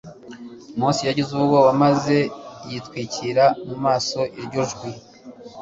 [0.79, 2.17] Mose yagize ubwoba maze
[2.69, 4.89] yitwikira mu maso Iryo jwi